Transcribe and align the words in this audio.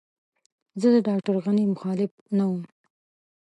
زه 0.81 0.87
د 0.93 0.97
ډاکټر 1.07 1.35
غني 1.45 1.63
مخالف 1.73 2.11
نه 2.37 2.45
وم. 2.49 2.63